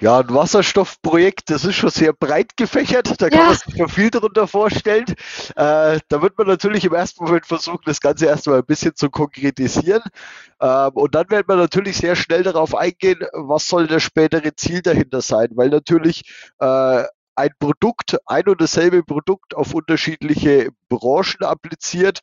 Ja, 0.00 0.20
ein 0.20 0.32
Wasserstoffprojekt, 0.32 1.50
das 1.50 1.64
ist 1.64 1.74
schon 1.74 1.90
sehr 1.90 2.12
breit 2.12 2.56
gefächert, 2.56 3.20
da 3.20 3.28
kann 3.28 3.40
ja. 3.40 3.46
man 3.46 3.56
sich 3.56 3.76
schon 3.76 3.88
viel 3.88 4.10
darunter 4.10 4.46
vorstellen. 4.46 5.06
Äh, 5.56 5.98
da 6.08 6.22
wird 6.22 6.38
man 6.38 6.46
natürlich 6.46 6.84
im 6.84 6.94
ersten 6.94 7.24
Moment 7.24 7.44
versuchen, 7.44 7.82
das 7.86 8.00
Ganze 8.00 8.26
erstmal 8.26 8.58
ein 8.58 8.64
bisschen 8.64 8.94
zu 8.94 9.10
konkretisieren. 9.10 10.02
Ähm, 10.60 10.90
und 10.94 11.12
dann 11.16 11.28
wird 11.28 11.48
man 11.48 11.58
natürlich 11.58 11.96
sehr 11.96 12.14
schnell 12.14 12.44
darauf 12.44 12.72
eingehen, 12.72 13.18
was 13.32 13.66
soll 13.66 13.88
das 13.88 14.04
spätere 14.04 14.54
Ziel 14.54 14.80
dahinter 14.80 15.20
sein, 15.20 15.48
weil 15.56 15.70
natürlich 15.70 16.22
äh, 16.60 17.02
ein 17.34 17.50
Produkt, 17.58 18.18
ein 18.26 18.48
und 18.48 18.60
dasselbe 18.60 19.02
Produkt 19.02 19.54
auf 19.54 19.74
unterschiedliche 19.74 20.70
Branchen 20.88 21.42
appliziert. 21.42 22.20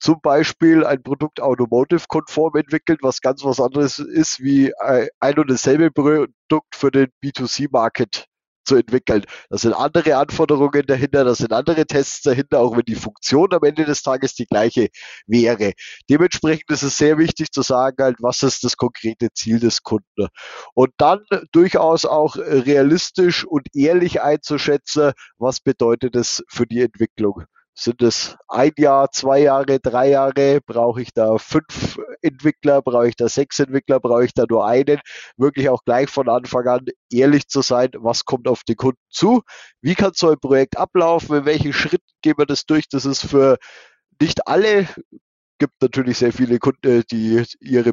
Zum 0.00 0.20
Beispiel 0.20 0.84
ein 0.84 1.02
Produkt 1.02 1.40
automotive-konform 1.40 2.56
entwickelt, 2.56 3.00
was 3.02 3.20
ganz 3.20 3.44
was 3.44 3.60
anderes 3.60 3.98
ist 3.98 4.40
wie 4.40 4.72
ein 4.78 5.38
und 5.38 5.50
dasselbe 5.50 5.90
Produkt 5.90 6.76
für 6.76 6.90
den 6.90 7.08
B2C-Market 7.22 8.26
zu 8.68 8.76
entwickeln. 8.76 9.24
Da 9.50 9.58
sind 9.58 9.72
andere 9.72 10.16
Anforderungen 10.16 10.84
dahinter, 10.86 11.24
da 11.24 11.34
sind 11.34 11.52
andere 11.52 11.86
Tests 11.86 12.22
dahinter, 12.22 12.60
auch 12.60 12.76
wenn 12.76 12.84
die 12.84 12.94
Funktion 12.94 13.52
am 13.52 13.62
Ende 13.64 13.84
des 13.84 14.02
Tages 14.02 14.34
die 14.34 14.46
gleiche 14.46 14.88
wäre. 15.26 15.72
Dementsprechend 16.08 16.70
ist 16.70 16.82
es 16.82 16.98
sehr 16.98 17.18
wichtig 17.18 17.50
zu 17.50 17.62
sagen, 17.62 17.96
halt, 18.04 18.16
was 18.20 18.42
ist 18.42 18.62
das 18.64 18.76
konkrete 18.76 19.32
Ziel 19.32 19.58
des 19.58 19.82
Kunden. 19.82 20.28
Und 20.74 20.92
dann 20.98 21.24
durchaus 21.52 22.04
auch 22.04 22.36
realistisch 22.36 23.44
und 23.44 23.68
ehrlich 23.74 24.20
einzuschätzen, 24.22 25.12
was 25.38 25.60
bedeutet 25.60 26.14
es 26.14 26.44
für 26.48 26.66
die 26.66 26.82
Entwicklung. 26.82 27.44
Sind 27.80 28.02
es 28.02 28.36
ein 28.48 28.72
Jahr, 28.76 29.12
zwei 29.12 29.38
Jahre, 29.42 29.78
drei 29.78 30.08
Jahre? 30.10 30.60
Brauche 30.66 31.00
ich 31.00 31.12
da 31.14 31.38
fünf 31.38 31.96
Entwickler? 32.22 32.82
Brauche 32.82 33.06
ich 33.06 33.14
da 33.14 33.28
sechs 33.28 33.60
Entwickler? 33.60 34.00
Brauche 34.00 34.24
ich 34.24 34.34
da 34.34 34.46
nur 34.50 34.66
einen? 34.66 34.98
Wirklich 35.36 35.68
auch 35.68 35.84
gleich 35.84 36.10
von 36.10 36.28
Anfang 36.28 36.66
an 36.66 36.86
ehrlich 37.08 37.46
zu 37.46 37.62
sein, 37.62 37.90
was 37.98 38.24
kommt 38.24 38.48
auf 38.48 38.64
den 38.64 38.74
Kunden 38.74 38.98
zu? 39.10 39.42
Wie 39.80 39.94
kann 39.94 40.10
so 40.12 40.28
ein 40.30 40.40
Projekt 40.40 40.76
ablaufen? 40.76 41.36
In 41.36 41.44
welchen 41.44 41.72
Schritten 41.72 42.10
gehen 42.20 42.34
wir 42.36 42.46
das 42.46 42.66
durch? 42.66 42.88
Das 42.88 43.04
ist 43.04 43.24
für 43.24 43.58
nicht 44.20 44.48
alle 44.48 44.88
gibt 45.58 45.80
natürlich 45.80 46.18
sehr 46.18 46.32
viele 46.32 46.58
Kunden, 46.58 47.02
die 47.10 47.42
ihre 47.60 47.92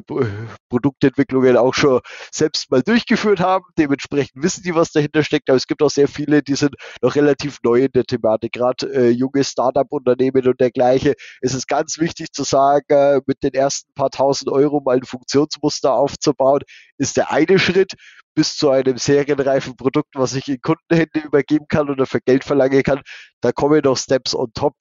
Produktentwicklungen 0.68 1.56
auch 1.56 1.74
schon 1.74 2.00
selbst 2.32 2.70
mal 2.70 2.82
durchgeführt 2.82 3.40
haben. 3.40 3.64
Dementsprechend 3.78 4.42
wissen 4.42 4.62
die, 4.62 4.74
was 4.74 4.92
dahinter 4.92 5.22
steckt. 5.22 5.50
Aber 5.50 5.56
es 5.56 5.66
gibt 5.66 5.82
auch 5.82 5.90
sehr 5.90 6.08
viele, 6.08 6.42
die 6.42 6.54
sind 6.54 6.74
noch 7.02 7.14
relativ 7.14 7.58
neu 7.62 7.84
in 7.84 7.92
der 7.92 8.04
Thematik. 8.04 8.52
Gerade 8.52 8.86
äh, 8.92 9.10
junge 9.10 9.44
Startup-Unternehmen 9.44 10.46
und 10.46 10.60
dergleichen. 10.60 11.14
Es 11.40 11.54
ist 11.54 11.68
ganz 11.68 11.98
wichtig 11.98 12.32
zu 12.32 12.44
sagen, 12.44 12.84
äh, 12.88 13.20
mit 13.26 13.42
den 13.42 13.54
ersten 13.54 13.92
paar 13.94 14.10
tausend 14.10 14.50
Euro 14.50 14.80
mal 14.80 14.96
ein 14.96 15.04
Funktionsmuster 15.04 15.92
aufzubauen, 15.92 16.60
ist 16.98 17.16
der 17.16 17.32
eine 17.32 17.58
Schritt 17.58 17.92
bis 18.36 18.56
zu 18.56 18.70
einem 18.70 18.98
serienreifen 18.98 19.76
Produkt, 19.76 20.14
was 20.14 20.34
ich 20.34 20.46
in 20.48 20.60
Kundenhände 20.60 21.20
übergeben 21.24 21.66
kann 21.68 21.88
oder 21.88 22.06
für 22.06 22.20
Geld 22.20 22.44
verlangen 22.44 22.82
kann. 22.82 23.00
Da 23.40 23.50
kommen 23.50 23.80
noch 23.82 23.96
Steps 23.96 24.34
on 24.34 24.52
top 24.52 24.74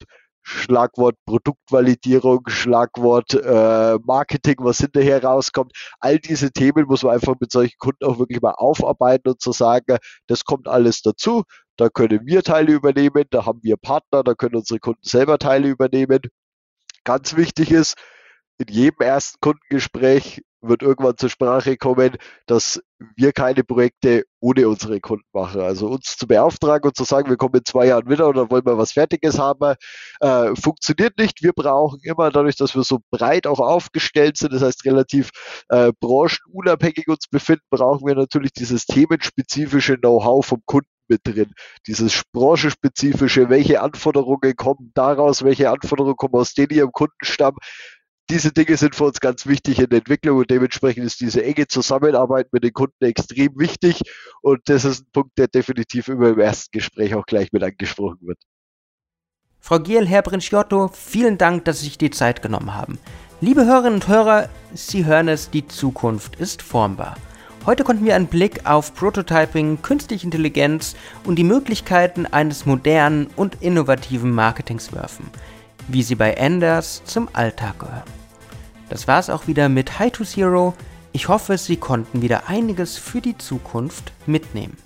Schlagwort 0.46 1.16
Produktvalidierung, 1.25 2.44
Schlagwort 2.48 3.34
äh, 3.34 3.98
Marketing, 4.04 4.58
was 4.60 4.78
hinterher 4.78 5.24
rauskommt. 5.24 5.74
All 6.00 6.20
diese 6.20 6.52
Themen 6.52 6.86
muss 6.86 7.04
man 7.04 7.16
einfach 7.16 7.36
mit 7.40 7.52
solchen 7.52 7.78
Kunden 7.80 8.06
auch 8.06 8.20
wirklich 8.20 8.42
mal 8.42 8.54
aufarbeiten 8.54 9.30
und 9.30 9.42
zu 9.42 9.52
sagen, 9.52 9.98
das 10.28 10.46
kommt 10.46 10.68
alles 10.68 11.02
dazu. 11.02 11.44
Da 11.78 11.90
können 11.90 12.22
wir 12.25 12.44
Teile 12.44 12.74
übernehmen, 12.74 13.25
da 13.32 13.46
haben 13.46 13.60
wir 13.64 13.75
Partner, 13.75 14.24
da 14.24 14.36
können 14.36 14.56
unsere 14.56 14.80
Kunden 14.80 15.02
selber 15.04 15.40
Teile 15.40 15.68
übernehmen. 15.68 16.22
Ganz 17.04 17.36
wichtig 17.36 17.72
ist, 17.72 17.96
in 18.57 18.74
jedem 18.74 19.00
ersten 19.01 19.39
Kundengespräch 19.41 20.41
wird 20.67 20.81
irgendwann 20.81 21.17
zur 21.17 21.29
Sprache 21.29 21.77
kommen, 21.77 22.17
dass 22.47 22.81
wir 23.15 23.33
keine 23.33 23.63
Projekte 23.63 24.24
ohne 24.39 24.67
unsere 24.67 25.00
Kunden 25.00 25.25
machen. 25.33 25.62
Also 25.62 25.88
uns 25.88 26.17
zu 26.17 26.27
beauftragen 26.27 26.88
und 26.88 26.95
zu 26.95 27.03
sagen, 27.03 27.29
wir 27.29 27.38
kommen 27.38 27.55
in 27.55 27.65
zwei 27.65 27.88
Jahren 27.88 28.09
wieder 28.09 28.27
oder 28.27 28.50
wollen 28.50 28.65
wir 28.65 28.77
was 28.77 28.93
Fertiges 28.93 29.38
haben, 29.38 29.75
äh, 30.21 30.55
funktioniert 30.55 31.17
nicht. 31.17 31.43
Wir 31.43 31.53
brauchen 31.53 32.00
immer, 32.03 32.31
dadurch, 32.31 32.55
dass 32.55 32.75
wir 32.75 32.83
so 32.83 33.00
breit 33.12 33.47
auch 33.47 33.59
aufgestellt 33.59 34.38
sind, 34.38 34.53
das 34.53 34.62
heißt 34.62 34.85
relativ 34.85 35.29
äh, 35.69 35.91
branchenunabhängig 36.00 37.07
uns 37.07 37.27
befinden, 37.29 37.65
brauchen 37.69 38.07
wir 38.07 38.15
natürlich 38.15 38.53
dieses 38.53 38.85
themenspezifische 38.85 39.97
Know-how 39.97 40.45
vom 40.45 40.62
Kunden 40.65 40.89
mit 41.07 41.21
drin. 41.24 41.53
Dieses 41.88 42.24
branchenspezifische, 42.31 43.50
welche 43.50 43.81
Anforderungen 43.81 44.55
kommen 44.55 44.91
daraus, 44.95 45.43
welche 45.43 45.69
Anforderungen 45.69 46.15
kommen 46.15 46.33
aus 46.35 46.53
denen, 46.53 46.69
die 46.69 46.81
am 46.81 46.91
Kundenstamm 46.91 47.57
diese 48.29 48.51
Dinge 48.51 48.75
sind 48.77 48.96
für 48.96 49.05
uns 49.05 49.20
ganz 49.20 49.46
wichtig 49.46 49.79
in 49.79 49.89
der 49.89 50.00
Entwicklung 50.00 50.39
und 50.39 50.50
dementsprechend 50.50 51.05
ist 51.05 51.22
diese 51.22 51.44
enge 51.44 51.67
Zusammenarbeit 51.67 52.51
mit 52.51 52.63
den 52.63 52.74
Kunden 52.74 53.03
extrem 53.03 53.58
wichtig 53.58 54.01
und 54.41 54.62
das 54.65 54.86
ist 54.86 55.01
ein 55.01 55.12
Punkt, 55.12 55.38
der 55.38 55.48
definitiv 55.48 56.08
immer 56.08 56.29
im 56.29 56.39
ersten 56.39 56.72
Gespräch 56.72 57.13
auch 57.13 57.25
gleich 57.25 57.51
mit 57.51 57.63
angesprochen 57.63 58.20
wird. 58.22 58.39
Frau 59.60 59.79
Giel, 59.79 60.08
Herr 60.08 60.22
Brinciotto, 60.22 60.89
vielen 60.89 61.38
Dank, 61.38 61.65
dass 61.65 61.79
Sie 61.79 61.86
sich 61.86 61.98
die 61.98 62.12
Zeit 62.12 62.41
genommen 62.41 62.74
haben. 62.74 63.00
Liebe 63.41 63.65
Hörerinnen 63.65 63.96
und 63.96 64.08
Hörer, 64.08 64.50
Sie 64.74 65.05
hören 65.05 65.27
es, 65.27 65.50
die 65.50 65.67
Zukunft 65.67 66.36
ist 66.38 66.62
formbar. 66.62 67.17
Heute 67.65 67.84
konnten 67.84 68.05
wir 68.05 68.15
einen 68.15 68.27
Blick 68.27 68.67
auf 68.67 68.94
Prototyping, 68.94 69.82
künstliche 69.82 70.25
Intelligenz 70.25 70.96
und 71.24 71.38
die 71.38 71.44
Möglichkeiten 71.44 72.27
eines 72.27 72.67
modernen 72.67 73.27
und 73.36 73.62
innovativen 73.62 74.32
Marketings 74.32 74.94
werfen 74.94 75.32
wie 75.88 76.04
sie 76.04 76.15
bei 76.15 76.34
Enders 76.34 77.04
zum 77.06 77.30
Alltag 77.34 77.80
gehören. 77.80 78.04
Das 78.89 79.08
war's 79.08 79.30
auch 79.30 79.48
wieder 79.48 79.70
mit 79.70 80.00
High 80.00 80.12
to 80.12 80.24
Zero. 80.24 80.74
Ich 81.12 81.27
hoffe, 81.27 81.58
Sie 81.58 81.77
konnten 81.77 82.22
wieder 82.22 82.50
einiges 82.50 82.98
für 82.98 83.22
die 83.22 83.38
Zukunft 83.38 84.12
mitnehmen. 84.25 84.77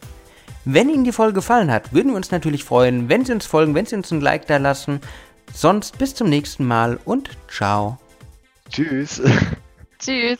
Wenn 0.65 0.89
Ihnen 0.89 1.03
die 1.03 1.11
Folge 1.11 1.33
gefallen 1.33 1.71
hat, 1.71 1.93
würden 1.93 2.11
wir 2.11 2.17
uns 2.17 2.31
natürlich 2.31 2.63
freuen, 2.63 3.09
wenn 3.09 3.25
Sie 3.25 3.33
uns 3.33 3.45
folgen, 3.45 3.75
wenn 3.75 3.85
Sie 3.85 3.95
uns 3.95 4.11
ein 4.11 4.21
Like 4.21 4.45
da 4.45 4.57
lassen. 4.57 5.01
Sonst 5.53 5.97
bis 5.97 6.13
zum 6.13 6.29
nächsten 6.29 6.65
Mal 6.65 6.99
und 7.05 7.29
ciao. 7.47 7.97
Tschüss. 8.69 9.21
Tschüss. 9.99 10.39